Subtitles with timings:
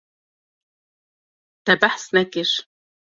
[1.71, 2.55] Te behs nekir.